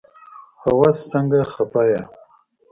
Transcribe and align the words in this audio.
هوس 0.63 0.97
سنګه 1.11 1.41
خفه 1.51 1.81
يي 1.89 2.01